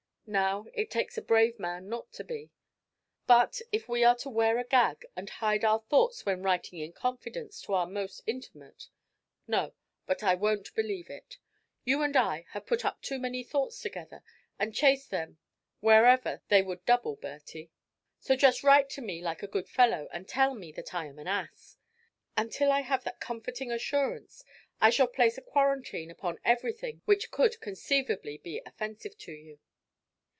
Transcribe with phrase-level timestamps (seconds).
[0.27, 2.51] Now it takes a brave man not to be.
[3.27, 6.93] But if we are to wear a gag, and hide our thoughts when writing in
[6.93, 8.87] confidence to our most intimate
[9.45, 9.73] no,
[10.05, 11.37] but I won't believe it.
[11.83, 14.23] You and I have put up too many thoughts together
[14.57, 15.37] and chased them
[15.81, 17.69] where ever they would double, Bertie;
[18.17, 21.19] so just write to me like a good fellow, and tell me that I am
[21.19, 21.75] an ass.
[22.37, 24.45] Until I have that comforting assurance,
[24.79, 29.59] I shall place a quarantine upon everything which could conceivably be offensive to you.